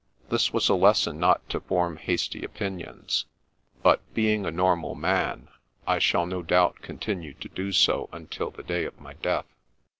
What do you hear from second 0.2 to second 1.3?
This was a lesson